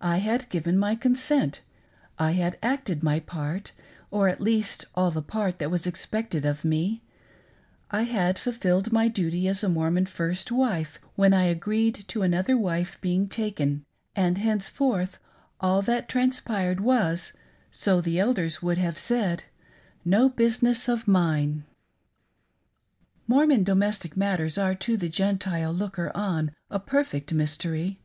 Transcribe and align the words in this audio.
I 0.00 0.16
had 0.20 0.48
given 0.48 0.78
my 0.78 0.94
consent, 0.94 1.60
I 2.18 2.30
had 2.30 2.56
acted 2.62 3.02
my 3.02 3.20
part, 3.20 3.72
or 4.10 4.26
at 4.26 4.40
least 4.40 4.86
all 4.94 5.10
the 5.10 5.20
part 5.20 5.58
that 5.58 5.70
was 5.70 5.86
expected 5.86 6.46
of 6.46 6.64
me; 6.64 7.02
I 7.90 8.04
had 8.04 8.38
fulfilled 8.38 8.90
my 8.90 9.06
duty 9.08 9.46
as 9.48 9.62
a 9.62 9.68
Mormon 9.68 10.06
first 10.06 10.50
wife 10.50 10.98
when 11.14 11.34
I 11.34 11.44
agreed 11.44 12.06
to 12.08 12.22
another 12.22 12.56
wife 12.56 12.96
being 13.02 13.28
taken, 13.28 13.84
and, 14.16 14.38
henceforth, 14.38 15.18
all 15.60 15.82
that 15.82 16.08
transpired 16.08 16.80
was— 16.80 17.34
so 17.84 18.00
the 18.00 18.18
Elders 18.18 18.62
would 18.62 18.78
have 18.78 18.96
said— 18.98 19.44
no 20.06 20.30
business 20.30 20.88
of 20.88 21.06
mine. 21.06 21.66
Mormon 23.26 23.64
domestic 23.64 24.16
matters 24.16 24.56
are 24.56 24.74
to 24.76 24.96
the 24.96 25.10
Gentile 25.10 25.70
looker 25.70 26.10
on 26.14 26.52
a 26.70 26.78
perfect 26.80 27.34
mystery. 27.34 27.98